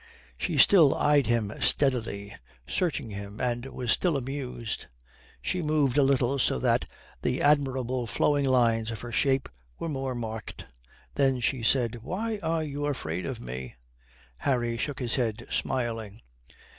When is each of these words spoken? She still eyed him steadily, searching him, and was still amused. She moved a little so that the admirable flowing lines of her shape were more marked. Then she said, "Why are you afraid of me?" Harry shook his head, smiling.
She 0.35 0.57
still 0.57 0.95
eyed 0.95 1.27
him 1.27 1.53
steadily, 1.61 2.35
searching 2.65 3.11
him, 3.11 3.39
and 3.39 3.67
was 3.67 3.91
still 3.91 4.17
amused. 4.17 4.87
She 5.43 5.61
moved 5.61 5.95
a 5.95 6.01
little 6.01 6.39
so 6.39 6.57
that 6.57 6.85
the 7.21 7.39
admirable 7.39 8.07
flowing 8.07 8.45
lines 8.45 8.89
of 8.89 9.01
her 9.01 9.11
shape 9.11 9.47
were 9.77 9.89
more 9.89 10.15
marked. 10.15 10.65
Then 11.13 11.39
she 11.39 11.61
said, 11.61 12.01
"Why 12.01 12.39
are 12.41 12.63
you 12.63 12.87
afraid 12.87 13.27
of 13.27 13.39
me?" 13.39 13.75
Harry 14.37 14.75
shook 14.75 14.97
his 14.97 15.17
head, 15.17 15.45
smiling. 15.51 16.23